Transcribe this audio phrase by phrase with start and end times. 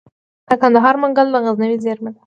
[0.49, 2.19] د کندهار منگل د غزنوي زیرمه ده